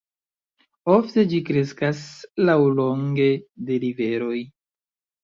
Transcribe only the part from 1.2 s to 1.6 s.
ĝi